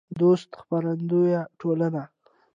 دوست 0.19 0.49
خپرندویه 0.61 1.41
ټولنه 1.59 2.03